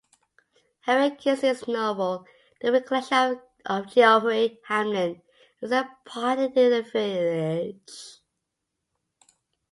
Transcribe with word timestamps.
Henry 0.79 1.15
Kingsley's 1.15 1.67
novel 1.67 2.25
"The 2.59 2.71
Recollections 2.71 3.37
of 3.67 3.85
Geoffry 3.93 4.57
Hamlyn" 4.67 5.21
is 5.61 5.69
set 5.69 5.89
partly 6.05 6.45
in 6.45 6.71
the 6.71 6.81
village. 6.81 8.19